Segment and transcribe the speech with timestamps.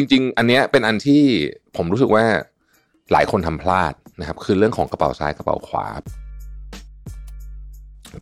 [0.00, 1.22] จริง ๆ อันเนี้ยเป็นอันที่
[1.76, 2.24] ผมรู้สึกว่า
[3.12, 5.86] หลายคนทำพลาดนะครับ คือเรื่องของกระเป๋าซ้ายกระเป๋าขวา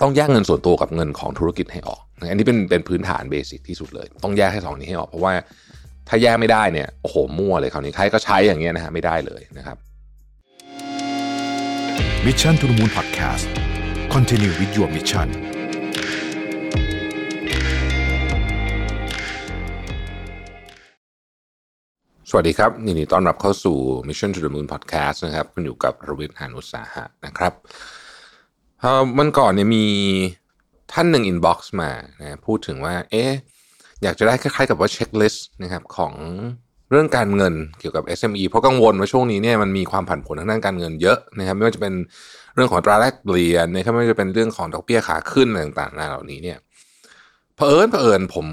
[0.03, 5.33] ต้องแยกเงินส่วนตัวกับเงินของธุรกิจให้ออก อันนี้เป็นเป็นพื้นฐานเบสิกที่สุดเลย ต้องแยกให้สองนี้ให้ออก เพราะว่า
[6.09, 9.77] ถ้าแยกไม่ได้เนี่ยโอ้โหมั่วเลยคราวนี้ใครก็ใช้อย่างเงี้ยนะฮะไม่ได้เลยนะครับ
[12.27, 13.45] มิชชั่นทุ the Moon Podcast
[14.15, 15.57] Continue with your mission
[22.31, 23.77] สวัสดีครับยินดีต้อนรับเข้าสู่
[24.09, 27.53] Mission to the Moon Podcast นะครับคุณอยู่กับรวิทย์หานุสาหะนะครับ
[28.81, 29.86] เอ่อวันก่อนเนี่ยมี
[30.93, 33.31] ท่านหนึ่งอินบ็อกซ์มานะพูดถึงว่า เอ๊ะ
[34.03, 36.12] อยากจะได้คล้ายๆกับว่าเช็คลิสต์นะครับของ
[36.91, 41.95] เรื่องการเงินเกี่ยวกับ SME เพราะกังวลว่าช่วงนี้เนี่ยมันมีความผันผวนทางด้านการเงินเยอะนะครับไม่ว่าจะเป็น
[42.55, 46.58] เรื่องของตราแลกเปลี่ยนนะครับไม่ว่าจะเป็นเรื่องของดอกเบี้ยขาขึ้นต่างๆเหล่านี้เนี่ย
[47.56, 48.47] เผอิญเผอิญผม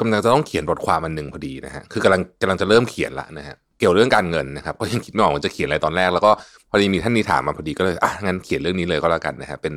[0.00, 6.30] กำลังจะต้องเขียนบทความอันหนึ่งพอดีนะฮะคือกำลังกำลังจะเริ่มเขียนละนะฮะเกี่ยวเรื่องการเงินนะครับก็ยังคิดไม่ออกว่าจะเขียนอะไรตอนแรกแล้วก็
[6.70, 9.74] พอดีมีท่านนี้ถามมาพอดีก็เลยอะงั้นเขียนเรื่องนี้เลยก็แล้วกันนะฮะเป็น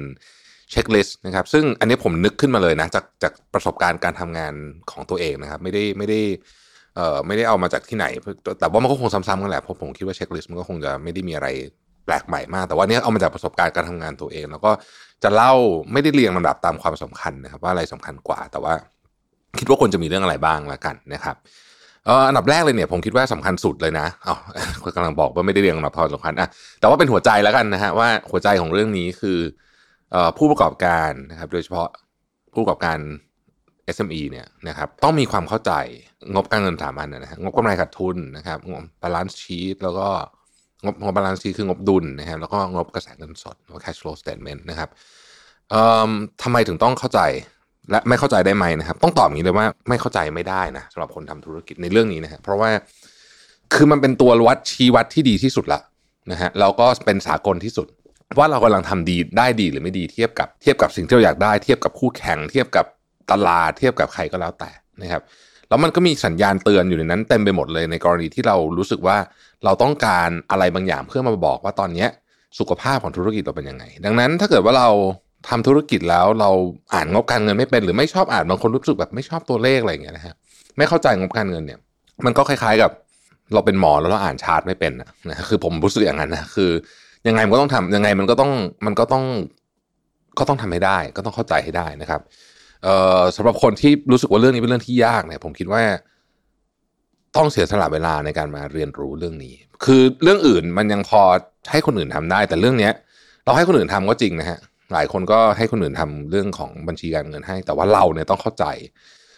[0.72, 4.54] checklist นะครับซึ่งอันนี้ผมนึกขึ้นมาเลยนะจากจากประสบการณ์การทำงาน
[4.92, 6.20] ของตัวเองนะครับ ไม่ได้ไม่ได้
[6.96, 8.06] เอ่อไม่ได้เอามาจากที่ไหน
[8.60, 11.48] แต่ว่ามันก็คงซ้ำๆกันแหละเพราะผมคิดว่า checklist มันก็คงจะไม่ได้มีอะไร
[12.06, 14.72] แปลกใหม่มาก แต่ว่าเนี้ยเอามาจากประสบการณ์การทำงานตัวเอง แล้วก็
[15.24, 15.54] จะเล่า
[15.92, 18.74] ไม่ได้เรียงลำดับตามความสำคัญนะครับ ว่าอะไรสำคัญกว่าแต่ว่า
[19.60, 21.36] คิดว่าควรจะมีเรื่องอะไรบ้างละกันนะครับ
[22.28, 24.36] อันดับแรกเลยเนี่ยผมคิดว่าสำคัญสุดเลยนะเอา
[24.96, 26.48] กำลังบอกว่าไม่ได้เรียงลำดับความสำคัญอะ
[26.80, 29.40] แต่ว่าเป็นหัวใจแล้วกันนะฮะว่าหัวใจของเรื่องนี้คือ
[30.16, 31.88] อผู้ประกอบการนะครับ โดยเฉพาะ
[32.54, 32.98] ผู้ประกอบการ
[33.96, 35.72] SME เนี่ยนะครับต้องมีความเข้าใจ
[36.34, 40.08] งบการเงินสามอันนะฮะงบกำไรขาดทุนนะครับงบ balance sheet แล้วก็
[40.84, 44.90] งบงบ balance sheet คืองบดุลนะครับแล้วก็งบกระแสเงินสดหรือว่า cash flow statement นะครับ
[46.44, 47.20] ทำไมถึงต้องเข้าใจ
[47.92, 52.70] และไม่เข้าใจได้ไหมนะครับ ต้องตอบอย่างนี้เลยว่าไม่เข้าใจไม่ได้นะสำหรับคนทำธุรกิจในเรื่องนี้นะฮะเพราะว่า
[53.74, 55.80] คือมันเป็นตัววัดชี้วัดที่ดีที่สุดละ
[56.32, 57.88] นะฮะแล้วก็เป็นสากลที่สุด
[58.38, 62.86] ว่าเรากำลังทำดีได้ดีหรือไม่ดีเทียบกับเทียบกับสิ่งที่เราอยากได้เทียบกับคู่แข่ง เทียบกับ
[63.32, 64.72] ตลาดเทียบกับใครก็แล้วแต่
[65.02, 65.22] นะครับ
[65.70, 69.18] แล้วมันก็มีสัญญาณเตือนอยู่ในนั้นเต็มไปหมดเลยในกรณีที่เรารู้สึกว่า
[69.66, 72.10] เราต้องการอะไรบางอย่างเพื่อมาบอกว่าตอนเนี้ย
[72.60, 74.90] สุขภาพของธุรกิจเราเป็นยังไง ดังนั้นถ้าเกิดว่าเรา
[75.50, 76.50] ทำธุรกิจแล้วเรา
[76.94, 80.36] อ่านงบการเงินไม่เป็นหรือไม่ชอบอ่านบางคนรู้สึกแบบไม่ชอบตัวเลขอะไรอย่างเงี้ยนะฮะ
[80.78, 81.80] ไม่เข้าใจงบการเงินเนี่ย
[82.26, 82.92] มันก็คล้ายๆกับ
[83.54, 86.72] เราเป็นหมอแล้วเราอ่านชาร์ตไม่เป็นนะคือผมรู้สึกอย่างนั้นนะคือ
[87.28, 88.52] ยังไงมันก็ต้องทำยังไงมันก็ต้อง
[88.86, 89.24] มันก็ต้อง
[90.40, 92.22] ก็ต้องทำให้ได้ ก็ต้องเข้าใจให้ได้นะครับ
[92.84, 95.82] เอ่อสำหรับคนที่รู้สึกว่าเรื่องนี้เป็นเรื่องที่ยากเนี่ยผมคิดว่า
[97.38, 99.54] ต้องเสียสละเวลาในการมาเรียนรู้เรื่องนี้
[99.86, 101.22] คือเรื่องอื่นมันยังพอ
[101.72, 102.94] ให้คนอื่นทำได้ แต่เรื่องเนี้ย
[103.46, 104.60] เราให้คนอื่นทำก็จริงนะฮะ
[104.94, 108.66] หลายคนก็ให้คนอื่นทำเรื่องของบัญชีการเงินให้ แต่ว่าเราเนี่ยต้องเข้าใจ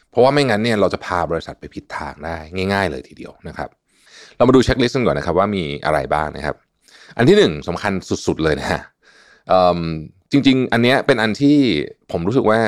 [0.10, 2.36] เพราะว่าไม่งั้นเนี่ยเราจะพาบริษัทไปผิดทางได้
[2.74, 3.70] ง่าย ๆ เลยทีเดียวนะครับ
[4.38, 6.56] เรามาดูเช็คลิสต์กันก่อนนะครับว่ามีอะไรบ้างนะครับ
[7.18, 7.94] อันที่หนึ่งสำคัญ
[8.28, 8.82] สุดๆเลยนะฮะ
[10.32, 11.58] จริง ๆ อันเนี้ยเป็นอันที่
[12.12, 12.60] ผมรู้สึกว่า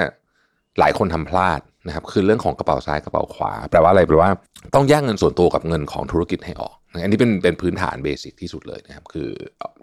[0.80, 4.32] หลายคนทำพลาดนะครับ คือเรื่องของกระเป๋าซ้ายกระเป๋าขวา แปลว่าอะไรแปลว่า
[4.76, 9.30] ต้องแยกเงินส่วนตัวกับเงินของธุรกิจให้ออก อันนี้เป็นเป็นพื้นฐานเบสิกที่สุดเลยนะครับ คือ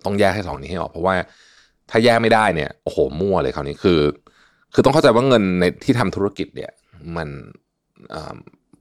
[0.05, 1.15] ต้องแยกให้สองนี้ให้ออก เพราะว่า
[1.93, 4.01] ถ้าแยกไม่ได้เนี่ยโอ้โหมั่วเลยคราวนี้คือ
[4.75, 6.71] คือต้องเข้าใจว่าเงินในที่ทำธุรกิจเนี่ย
[7.17, 7.29] มัน
[8.15, 8.37] อ่อ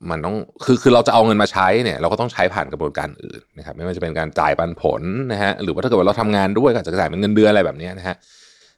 [0.09, 0.35] มันต้อง
[0.65, 5.01] คือคือเราจะเอาเงินมาใช้เนี่ยเราก็ต้องใช้ผ่านกระบวนการอื่นนะครับไม่ว่าจะเป็นการจ่ายปันผล
[5.31, 8.15] นะฮะหรือว่าถ้าเกิดว่าเราทำงานด้วยก็จะจ่ายเป็นเงินเดือนอะไรแบบนี้นะฮะ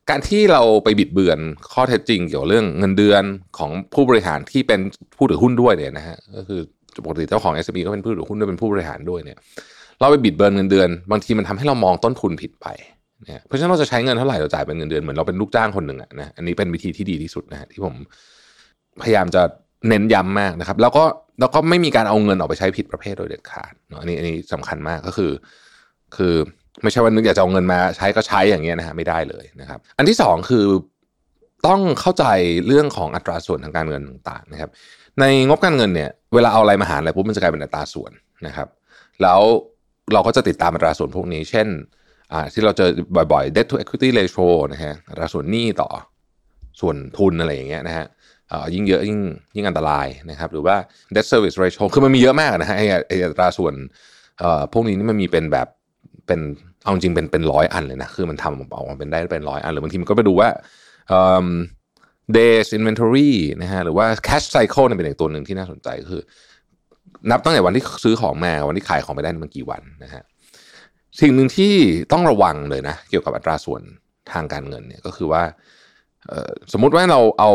[0.09, 1.39] การที่เราไปบิดเบือน
[1.73, 3.23] ข้อเท็จจริงเกี่ยวกับเรื่องเงินเดือน
[3.57, 4.79] ของผู้บริหารที่เป็น
[5.17, 6.59] ผู้ถือหุ้นด้วยเนี่ยนะฮะก็คือ
[7.05, 9.38] ปกติเจ้าของ s อ b ก็เป็นผู้ถือหุ้นด้วยเป็นผู้บริหารด้วยเนี่ย
[9.99, 12.67] เราไปบิดเบือนเงินเดือน บางทีมันทำให้เรามองต้นทุนผิดไป
[13.25, 17.95] นะเพราะฉะนั้นเราจะใช้เงินเท่าไหร่เราจ่ายเป็นเงินเดือนเหมือนเราเป็นลูกจ้างคนหนึ่งอะนะอันนี้เป็นวิธีที่ดีที่สุดนะฮะที่ผม
[19.01, 19.44] พยายามจะ
[19.88, 21.03] เน้นย้ำมากนะครับ แล้วก็
[21.39, 25.31] แล้วก็ไม่มีการเอาเงินออกไปใช้ผิดประเภทโดยเด็ดขาดเนาะอันนี้อันนี้สำคัญมากก็คือ
[26.16, 26.34] คือ
[26.84, 30.66] ไม่ใช่ว่านึกอยากจะเอาเงินมาใช้ก็ใช้อย่างเงี้ยนะฮะไม่ได้เลยนะครับ อันที่สองคือ
[31.67, 32.25] ต้องเข้าใจ
[32.67, 34.69] เรื่องของอัตราส่วนทางการเงินต่างๆนะครับ
[35.19, 38.11] ในงบการเงินเนี่ยเวลาเอาอะไรมาหารอะไรปุ๊บมันจะกลายเป็นอัตราส่วน
[38.47, 38.67] นะครับ
[39.22, 39.40] แล้ว
[40.14, 41.67] เราก็จะติดตามอัตราส่วนพวกนี้ เช่น
[42.53, 42.90] ที่เราเจอ
[43.34, 45.90] บ่อยๆ debt to equity ratio นะฮะราส่วนหนี้ต่อ
[46.81, 48.05] ส่วนทุนอะไรอย่างเงี้ยนะฮะ
[48.73, 49.20] ยิ่งเยอะยิ่ง
[49.55, 50.75] ยิ่งอันตรายนะครับ หรือว่า
[51.16, 53.73] debt service ratio คือมันมีเยอะมากนะฮะไอ้ไอ้อัตราส่วน
[54.40, 55.67] เอ่อพวกนี้นี่มันมีเป็นแบบ
[56.28, 56.40] เป็น
[56.84, 60.49] เอาจริงเป็นเป็นร้อยอันเลยนะ คือมันทำออกมาเป็นได้เป็นร้อยอัน หรือบางทีมันก็ไปดูว่า
[62.37, 63.31] days inventory
[63.61, 66.22] นะฮะหรือว่า cash cycle เนี่ยเป็นอีกตัวหนึ่งที่น่าสนใจคือ
[67.31, 70.23] นับตั้งแต่วันที่ซื้อของมาวันที่ขายของไปได้มันกี่วันนะฮะ
[71.21, 71.73] สิ่งหนึ่งที่
[72.11, 73.81] ต้องระวังเลยนะเกี่ยวกับอัตราส่วน
[74.31, 75.43] ทางการเงินเนี่ยก็คือว่า
[76.73, 77.51] สมมุติว่าเราเอา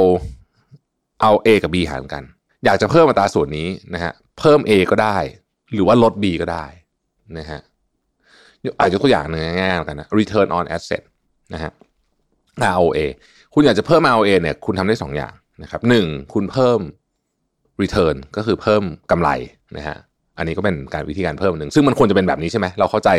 [1.22, 2.24] เอา A กับ B หารกัน
[2.64, 5.16] อยากจะเพิ่มอัตราส่วนนี้นะฮะเพิ่ม A ก็ได้
[5.72, 6.66] หรือว่าลด B ก็ได้
[7.38, 7.60] นะฮะ
[8.80, 11.02] อาจจะตัวอย่างหนึ่งง่ายๆกันนะ return on asset
[11.54, 11.72] นะฮะ
[12.74, 12.98] ROA
[13.54, 16.80] คุณอยากจะเพิ่ม ROA เนี่ยคุณทำได้สองอย่างนะครับหนึ่งคุณเพิ่ม
[17.82, 19.30] return ก็คือเพิ่มกำไร
[19.76, 19.96] นะฮะ
[20.38, 23.10] อันนี้ก็เป็นการวิธีการเพิ่มหนึ่งซึ่งมันควรจะเป็นแบบนี้ใช่ไหมเราเข้าใจ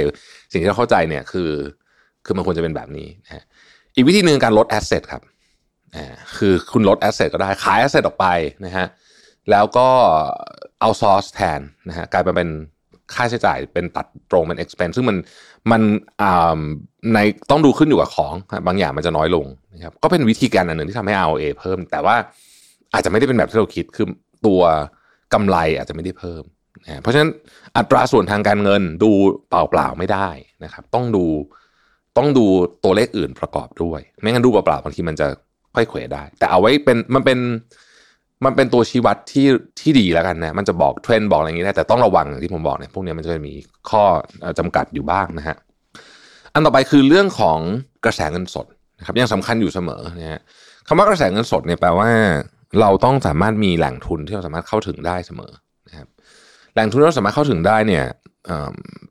[0.51, 1.51] สิ่งที่เราเข้าใจเนี่ยคือ
[2.25, 3.44] คือมันควรจะเป็นแบบนี้นะ
[3.95, 5.24] อีกวิธีหนึ่งการลด asset ครับ
[6.38, 8.25] คือคุณลด asset ก็ได้ขาย asset ออกไป
[8.66, 8.88] นะฮะ
[9.51, 9.88] แล้วก็
[10.80, 12.50] เอาซอร์สแทนนะฮะกลายมาเป็น
[13.13, 15.18] ค่าใช้จ่ายเป็นตัดตรงเป็น expense ซึ่งมัน
[15.72, 15.81] มัน
[17.13, 17.18] ใน
[17.51, 18.33] ต้องดูขึ้นอยู่กับของ
[18.68, 22.15] บางอย่างมันจะน้อยลงนะครับก็เป็นวิธีการอันหนึ่งที่ทำให้ ROA เพิ่ม แต่ว่า
[22.94, 24.07] อาจจะไม่ได้เป็นแบบที่เราคิดคือ
[24.45, 24.62] ตัว
[25.33, 26.44] กำไรอาจจะไม่ได้เพิ่ม
[26.86, 27.30] นะเพราะฉะนั้น
[27.78, 29.12] อัตราส่วนทางการเงินดู
[29.50, 30.30] เปล่าๆไม่ได้
[30.64, 31.26] นะครับ ต้องดู
[32.18, 32.46] ต้องดู
[32.84, 35.28] ตัวเลขอื่นประกอบด้วย ไม่งั้นดูเปล่าๆบางทีมันจะ
[35.76, 37.40] ค่อยเขวได้ แต่เอาไว้เป็นมันเป็น
[38.46, 39.48] มันเป็นตัวชี้วัดที่
[39.80, 43.54] ที่ดีแล้วกันนะ มันจะบอกเทรนด์บอกอะไรอย่างนี้ได้ แต่ต้องระวังที่ผมบอกเนี่ยพวกนี้มันจะมี
[43.90, 44.04] ข้อ
[44.60, 45.56] จำกัดอยู่บ้างนะฮะ
[46.54, 47.60] อันต่อไปคือเรื่องของ
[48.06, 48.66] กระแสเงินสด
[49.00, 50.42] นะครับยังสำคัญอยู่เสมอนะฮะ
[50.88, 52.10] คำว่ากระแสเงินสดเนี่ยแปลว่า
[52.80, 55.52] เราต้องสามารถมีแหล่งทุนที่เราสามารถเข้าถึงได้เสมอ
[56.74, 58.04] แหล่งทุนที่เราสามารถเข้าถึงได้เนี่ย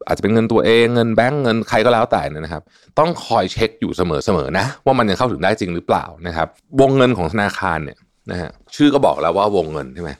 [0.07, 2.63] อาจจะเป็นเงินตัวเองเงินแบงก์เงินใครก็แล้วแต่นะครับ
[2.99, 6.49] ต้องคอยเช็คอยู่เสมอๆนะ ว่ามันยังเข้าถึงได้จริงหรือเปล่านะครับ
[6.81, 7.99] วงเงินของธนาคารเนี่ย
[8.31, 10.11] นะฮะชื่อก็บอกแล้วว่าวงเงินใช่ไหม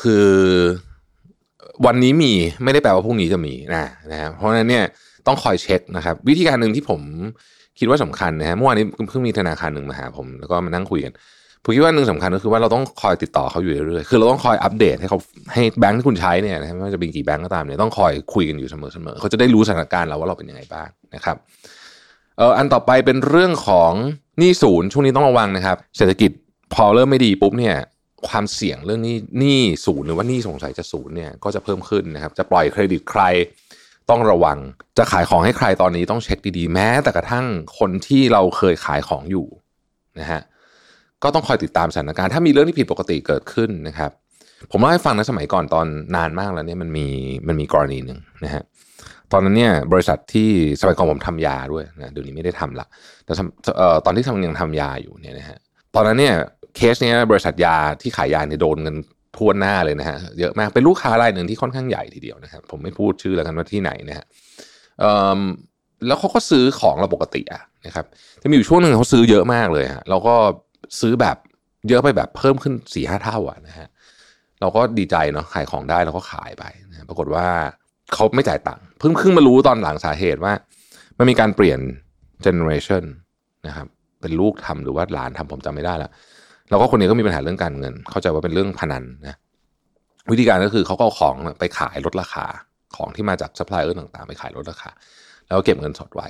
[0.00, 0.28] คือ
[1.86, 2.32] วันนี้มี
[2.64, 4.84] ไม่ได้แปลว่าพรุ่งนี้จะมีนะนะฮะเพราะฉะนั้นเนี่ย
[5.26, 7.00] ต้องคอยเช็คนะครับ วิธีการหนึ่งที่ผม
[7.78, 11.12] คิดว่าสำคัญนะฮะเมื่อวานนี้เพิ่งมีธนาคารหนึ่งมาหาผม แล้วก็มานั่งคุยกัน
[11.66, 15.18] ผมคิดว่าหนึ่งสำคัญก็คือว่าเราต้องคอยติดต่อเขาอยู่เรื่อยๆ คือเราต้องคอยอัปเดตให้เขา
[15.52, 18.74] ให้แบงค์ที่คุณใช้เนี่ยไม่ว่าจะเป็นกี่แบงค์ก็ตามเนี่ยต้องคอยคุยกันอยู่เส
[19.06, 21.36] มอๆเขาจะได้รู้สถานการณ์เราว่าเราเป็นยังไงบ้างนะครับ
[22.38, 23.92] เอออันต่อไปเป็นเรื่องของ
[24.38, 26.30] หนี้ศูนย์ช่วงนี้ต้องระวังนะครับ เศรษฐกิจ
[26.74, 27.76] พอเริ่มไม่ดีปุ๊บเนี่ย
[28.28, 33.22] ความเสี่ยงเรื่องนี้หนี้ศูนย์หรือว่าหนี้สงสัยจะศูนย์เนี่ยก็จะเพิ่มขึ้นนะครับ จะปล่อยเครดิตใคร
[34.10, 34.58] ต้องระวัง
[34.98, 37.46] จะขายของให้ใครตอนนี้ต้องเช็คดีๆ แม้แต่กระทั่ง
[37.78, 39.46] คนที่เราเคยขายของอยู่
[40.20, 40.40] นะฮะ
[41.22, 44.10] ก็ต้องคอยติดตามสถานการณ์ถ้ามีเรื่องที่ผิดปกติเกิดขึ้นนะครับ
[44.70, 45.86] ผมเล่าให้ฟังนะสมัยก่อนตอน
[46.16, 47.06] นานมากแล้วเนี่ยมันมี
[47.48, 48.62] มันมีกรณีหนึ่งนะฮะ
[49.32, 52.86] ตอนนั้นเนี่ยบริษัทที่สมัยก่อนผมทำยาด้วยนะเดี๋ยวนี้ไม่ได้ทำละ
[53.24, 53.32] แต่
[54.04, 55.58] ตอนที่ทำยังทำยาอยู่เนี่ยนะฮะ
[55.94, 56.34] ตอนนั้นเนี่ย
[56.76, 58.96] เคสเนี้ยบริษัทยาที่ขายยาเนี่ยโดนเงิน
[59.36, 64.26] ทั่วหน้าเลยนะฮะเยอะมากเป็นลูกค้ารายหนึ่งที่ค่อนข้างใหญ่ทีเดียวนะครับผมไม่พูดชื่อแล้วกันว่าที่ไหนนะฮะ
[66.06, 68.04] แล้วเขาก็ซื้อของเราปกติอะนะครับ
[68.38, 70.34] แต่มีอยู่ช่วงหนึ่งเขาซื้อเยอะมากเลยฮะเราก็
[71.00, 71.36] ซื้อแบบ
[71.88, 73.88] เยอะไปแบบเพิ่มขึ้นสี่ห้าเท่าอะนะฮะ
[74.60, 77.46] เราก็ดีใจเนาะขายของได้เราก็ขายไปนะปรากฏว่า
[78.14, 80.52] เขาไม่จ่ายตังค์เพิ่งเพิ่งมารู้ตอนหลังสาเหตุว่า
[81.18, 81.80] มันมีการเปลี่ยน
[82.42, 83.02] generation
[83.66, 83.86] นะครับ
[84.20, 86.10] เป็นลูกทำหรือว่าหลานทำผมจำไม่ได้แล้ว
[86.70, 89.36] แล้วก็คนนี้ก็มีปัญหาเรื่องการเงิน เข้าใจว่าเป็นเรื่องพนันนะ
[90.30, 92.46] วิธีการก็คือเขาก็เอาของไปขายลดราคา
[92.96, 94.90] ของที่มาจากซัพพลายเออร์ต่างๆ ไปขายลดราคา
[95.48, 96.28] แล้วเก็บเงินสดไว้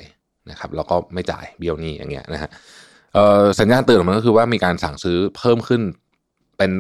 [0.51, 2.51] นะครับ แล้วก็ไม่จ่ายเบี้ยวนี้อย่างเงี้ยนะฮะ
[3.61, 5.83] สัญญาณเตือนมันก็คือว่ามีการสั่งซื้อเพิ่มขึ้น
[6.59, 6.71] เป็น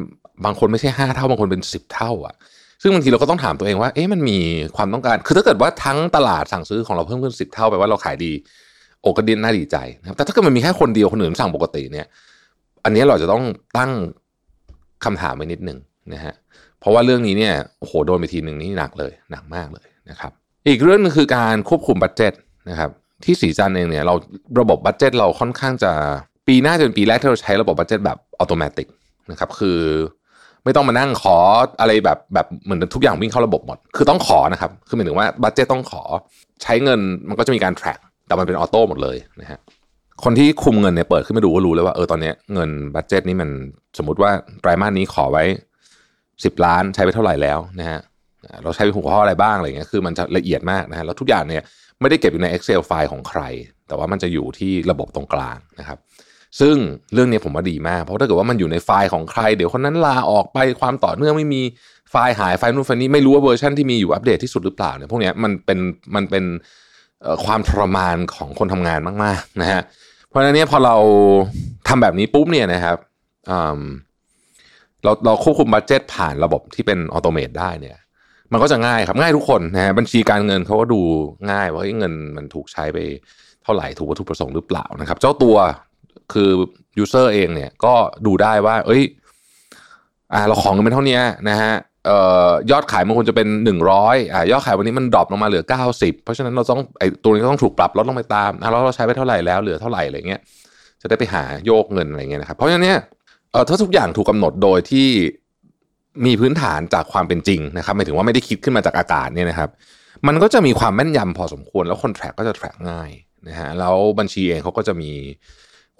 [0.44, 2.34] บางคนไม่ใช่ห้าเท่าบางคนเป็นสิบเท่าอะ
[2.82, 4.38] ซึ่งบางทีเราก็ต้องถามตัวเองว่าเอ๊ะมันมี
[4.76, 8.32] ความต้องการ คือถ้าเกิดว่าทั้งตลาดสั่งซื้อของเราเพิ่มขึ้นสิบเท่าแปลว่าเราขายดี
[9.02, 12.06] โอกระดินน่าดีใจนะครับแต่ถ้าเกิดมันมีแค่คนเดียวคนอื่นสั่งปกติเนี่ย
[12.84, 13.44] อันนี้เราจะต้อง
[13.78, 13.90] ตั้ง
[15.04, 15.78] คำถามไว้นิดหนึ่ง
[16.12, 16.34] นะฮะ
[16.80, 20.32] เพราะว่าเรื่องนี้เนี่ยโอ้โหโดนไปทีหนึ่งนี่หนักเลยหนักมากเลยนะครับ
[20.68, 22.32] อีกเรื่องนึงคือการควบคุม budget
[22.70, 22.90] นะครับ
[23.26, 24.14] ที่ศรีจันทร์เองเนี่ยเรา
[24.60, 25.92] ระบบ budget เราค่อนข้างจะ
[26.46, 28.84] ปีหน้าจะเป็นปีแรกที่เราใช้ระบบ budget แบบอัตโนมัติ
[29.30, 29.78] นะครับ คือ
[30.64, 31.36] ไม่ต้องมานั่งขอ
[31.80, 36.02] อะไรแบบแบบเหมือนทุกอย่างวิ่งเข้าระบบหมด คือต้องขอนะครับ คือหมายถึงว่า budget ต้องขอ
[36.62, 39.58] ใช้เงินมันก็จะมีการ track แต่มันเป็น auto หมดเลยนะฮะ
[40.24, 43.50] คนที่คุมเงินเนี่ยเปิดขึ้นมาดูก็รู้เลยว่าเออตอนนี้เงิน budget นี้มัน
[43.98, 44.30] สมมติว่า
[44.60, 45.44] ไตรมาสนี้ขอไว้
[46.44, 48.00] สิบล้านใช้ไปเท่าไหร่แล้วนะฮะ
[48.62, 51.62] เราใช้ไปหัวข้ออะไรบ้างอะไรเงี้ยคือมันจะละเอียดมากนะฮะแล้วทุกอย่างเนี่ย
[52.00, 53.42] ไม่ได้เก็บอยู่ใน Excel file ของใคร
[53.88, 55.98] แต่ว่ามันจะอยู่ที่ระบบตรงกลางนะครับ
[56.60, 56.76] ซึ่ง
[57.14, 61.62] เรื่องนี้ผมว่าดีมาก เพราะถ้าเกิดว่ามันอยู่ในไฟล์ของใคร เดี๋ยวคนนั้นลาออกไปความต่อเนื่องไม่มี
[62.10, 65.78] ไฟล์หายไฟล์นู่นไฟล์นี้ไม่รู้ว่าเวอร์ชันที่มีอยู่อัปเดตที่สุดหรือเปล่าเนี่ยพวกนี้มันเป็น
[66.14, 66.44] มันเป็น
[67.44, 69.82] ความทรมานของคนทำงานมากๆนะฮะ
[70.28, 70.96] เพราะฉะนั้นเนี่ยพอเรา
[71.88, 72.96] ทำแบบนี้ปุ๊บเนี่ยนะครับ
[75.02, 77.96] เราเราควบคุม budget ผ่านระบบที่เป็นอัตโนมัติได้เนี่ย
[78.52, 81.00] มันก็จะง่ายครับง่ายทุกคนนะฮะบัญชีการเงินเขาก็ดู
[81.50, 82.98] ง่ายว่าเงินมันถูกใช้ไป
[83.62, 85.56] เท่าไหร่ถูกวัตถุประสงค์หรือเปล่านะครับ เจ้าตัว
[86.32, 86.50] คือ
[86.98, 87.94] user เองเนี่ยก็
[88.26, 89.02] ดูได้ว่า เอ้ย
[90.32, 91.72] อ่าเราของบเงินเป็นเท่านี้นะฮะ
[92.06, 100.40] เอ่อยอดขายมันควรจะเป็นหนึ่งร้อยอ่ายอดขายวันนี้มัน drop ลงมาเหลือเก้าสิบเพราะฉะนั้นเราต้องไอ้ตัวนี้ต้องถูกปรับลดลงไปตามอ่าเราเราใช้ไปเท่าไหร่แล้วเหลือเท่าไหร่อะไรเงี้ย
[101.02, 102.98] จะได้ไปหาโยกเงินอะไรเงี้ยนะครับเพราะฉะนั้นเนี่ย
[103.52, 105.08] เอ่อถ้าทุกอย่างถูกกำหนดโดยที่
[106.24, 109.70] มีพื้นฐานจากความเป็นจริงนะครับหมายถึงว่าไม่ได้คิดขึ้นมาจากอากาศเนี่ยนะครับ
[110.26, 113.10] มันก็จะมีความแม่นยำพอสมควร แล้วคน track ก็จะ track ง่าย
[113.48, 115.12] นะฮะแล้วบัญชีเองเขาก็จะมี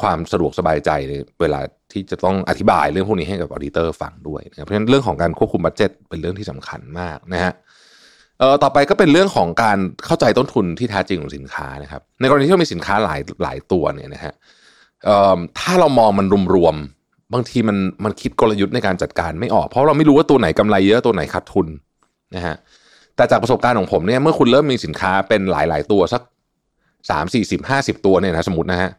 [0.02, 1.60] ความสะดวกสบายใจในเวลา
[1.92, 7.52] ที่จะต้องอธิบายเรื่องพวกนี้ให้กับ auditor ฟังด้วยนะครับเพราะฉะนั้นเรื่องของการควบคุม budget เป็นเรื่องที่สำคัญมากนะฮะ
[8.38, 14.34] เอ่อต่อไปก็เป็นเรื่องของการเข้าใจต้นทุนที่แท้จริงของสินค้านะครับ ในกรณีที่เรามีสินค้าหลายหลายตัวเนี่ยนะฮะ
[15.04, 16.76] เอ่อถ้าเรามองมันรวม
[17.34, 21.66] บางทีมันมันคิดกลยุทธ์ในการจัดการไม่ออก เพราะเราไม่รู้ว่าตัวไหนกำไรเยอะตัวไหนขาดทุน
[22.36, 22.56] นะฮะ
[23.16, 26.22] แต่จากประสบการณ์ของผมเนี่ยเมื่อคุณเริ่มมีสินค้าเป็นหลาย ๆ ตัวสัก
[27.10, 28.90] สามสี่สิบห้าสิบตัวเนี่ยนะสมมตินะฮะ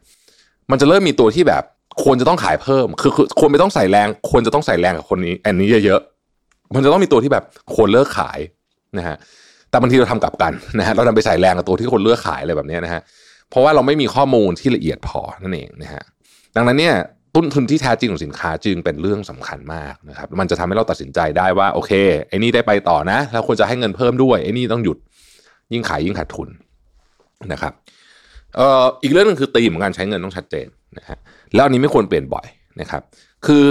[0.72, 1.64] มันจะเริ่มมีตัวที่แบบ
[2.04, 7.44] ควรจะต้องขายเพิ่ม คือคือควรไม่ต้องใส่แรง ควรจะต้องใส่แรงกับคนนี้อันนี้เยอะๆมันจะต้องมีตัวที่แบบ
[7.76, 8.40] ควรเลิกขาย
[8.98, 9.16] นะฮะ
[9.70, 13.02] แต่บางทีเราทำกลับกันนะฮะเราดันไปใส่แรงกับตัวที่คนเลือกขายอะไรแบบนี้นะฮะ
[13.50, 16.04] เพราะว่าเราไม่มีข้อมูลที่ละเอียดพอนั่นเองนะฮะ
[16.56, 16.96] ดังนั้นเนี่ย
[17.40, 21.92] ต้นทุนที่แท้จริงของสินค้าจึงเป็นเรื่องสำคัญมากนะครับมันจะทำให้เราตัดสินใจได้ว่าโอเค
[22.30, 24.98] ไอ้นี่ได้ไปต่อนะแล้วควรจะให้เงินเพิ่มด้วยไอ้นี่ต้องหยุด
[25.74, 26.50] ยิ่งขายยิ่งขาดทุน
[27.52, 27.74] นะครับ
[28.56, 30.68] เอ่ออีกเรื่องหนึงคือตีมของการใช้เงินต้องชัดเจน
[30.98, 31.18] นะฮะ
[31.56, 32.48] แล้วอันนี้ไม่ควรเปลี่ยนบ่อย
[32.82, 33.02] นะครับ
[33.46, 33.68] คือ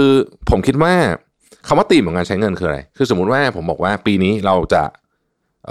[0.49, 0.93] ผมคิดว่า
[1.67, 4.83] คำว่าตีมของการใช้เงินคืออะไร คือสมมุติว่าผมบอกว่าปีนี้เราจะ
[5.65, 5.69] เ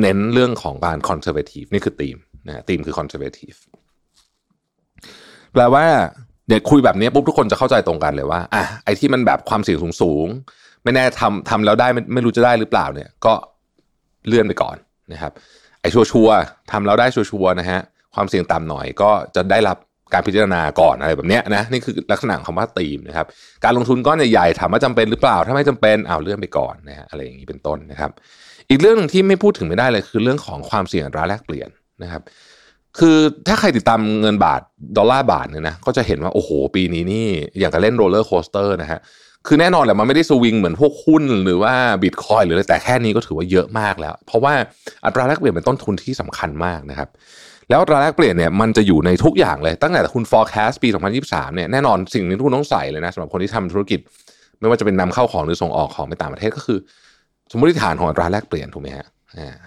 [0.00, 3.58] เน้นเรื่องของการ conservative นี่คือตีมนะฮะตีมคือ conservative
[5.52, 5.86] แปลว่า
[6.50, 13.32] เด็กคุยแบบนี้ปุ๊บทุกคนจะเข้าใจตรงกันเลยว่าอะไอ้ที่มันแบบความเสี่ยงสูงๆไม่แน่ทำทำแล้วได้ไม่ไม่รู้จะได้หรือเปล่าเนี่ยก็
[14.26, 14.76] เลื่อนไปก่อน
[15.12, 15.32] นะครับ
[15.80, 17.80] ไอ้ชัวร์ๆทำแล้วได้ชัวร์ๆนะฮะ
[18.14, 19.76] ความเสี่ยงต่ำหน่อยก็จะได้รับ
[20.12, 23.26] การพิจารณาก่อนอะไรแบบเนี้ยนะนี่คือลักษณะของว่าตีมนะครับ
[23.64, 28.10] การลงทุนก้อนใหญ่ๆถามว่าจำเป็นหรือเปล่า ถ้าไม่จำเป็นเอาเลื่อนไปก่อนนะฮะอะไรอย่างนี้เป็นต้นนะครับ
[28.68, 31.68] อีกเรื่องหนึ่งที่ไม่พูดถึงไม่ได้เลยคือเรื่องของความเสี่ยงอัตราแลกเปลี่ยน
[32.02, 32.22] นะครับ
[32.98, 33.16] คือ
[33.48, 34.60] ถ้าใครติดตามเงินบาท
[34.96, 37.26] ดอลลาร์บาทเนี่ยนะก็จะเห็นว่าโอ้โห ปีนี้นี่
[37.58, 39.00] อย่างกับเล่น roller coaster นะฮะ
[39.46, 44.52] คือแน่นอนแหละมันไม่ได้สวิงเหมือนพวกหุ้นหรือว่าบิตคอยหรืออะไรแต่แค่นี้ก็ถือว่าเยอะมากแล้ว เพราะว่า
[45.04, 47.08] อัตราแลกเปลี่ยนเป็นต้นทุนที่สำคัญมากนะครับ
[47.68, 50.88] แล้วอัตราแลกเปลี่ยนเนี่ยมันจะอยู่ในทุกอย่างเลยตั้งแต่คุณ forecast ปี
[51.22, 54.00] 2023 เนี่ยแน่นอนสิ่งหนึงที่คุณต้องใส่เลยนะสำหรับคนที่ทำธุรกิจ
[54.60, 56.78] ไม่ว่าจะเป็นนำเข้าของหรือส่งออกของไปต่างประเทศก็คือ
[57.50, 59.06] สมมติฐานของอัตราแลกเปลี่ยนถูกไหมฮะ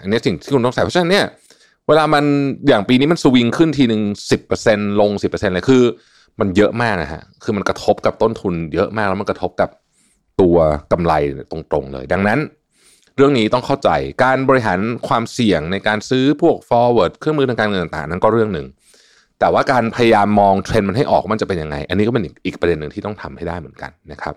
[0.02, 1.26] อันนี้สิ่งที่คุณต้องใส่เพราะฉะนั้นเนี่ย
[1.88, 2.26] เวลามัน
[2.68, 5.84] อย่างปีนี้มันสวิงขึ้นทีหนึ่งสิบเปอร์เซ็นลงสิบเปอร์เซ็นเลยคือ
[6.40, 9.70] มันเยอะมากนะฮะคือมันกระทบกับต้นทุนเยอะมากแล้วมันกระทบกับ
[10.42, 10.58] ตัว
[10.92, 11.14] กำไร
[11.52, 12.40] ตรงๆเลย ดังนั้น
[13.18, 13.90] เรื่องนี้ต้องเข้าใจ
[14.24, 18.68] การบริหารความเสี่ยงในการซื้อพวก forward เครื่องมือทางการเงินต่างๆ นั้นก็เรื่องหนึ่ง
[19.40, 24.36] แต่ว่าการพยายามมองเทรนด์มันให้ออกมันจะเป็นยังไง อันนี้ก็เป็นอีกอีกประเด็นหนึ่งที่ต้องทำให้ได้เหมือนกันนะครับ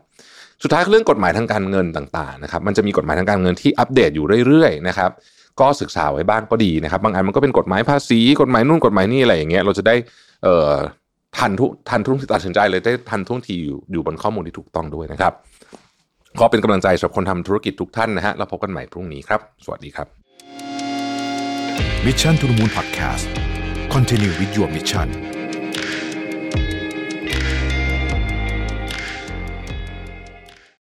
[0.62, 5.10] สุดท้ายคือเรื่องกฎหมายทางการเงินต่างๆนะครับมันจะมีกฎหมายทางการเงินที่อัปเดตอยู่เรื่อยๆนะครับ
[5.60, 9.94] ก็ศึกษาไว้บ้างก็ดีนะครับ บางอันมันก็เป็นกฎหมายภาษีกฎหมายนู่นกฎหมายนี่อะไรอย่างเงี้ยเราจะได้
[10.44, 10.72] เอ่อ
[11.38, 15.34] ทันทุกทันทุกที่ตัดสินใจเลยได้ทันท่วงทีอยู่อยู่บนข้อมูลที่ถูกต้องด้วยนะครับ
[16.40, 20.06] ก็เป็นกำลังใจสำหรับคนทำธุรกิจทุกท่านนะฮะแล้วพบกันใหม่พรุ่งนี้ครับ สวัสดีครับ
[22.04, 23.26] Mission to the Moon Podcast
[23.94, 25.35] Continue with your mission